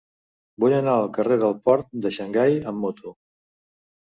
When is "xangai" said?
2.17-2.57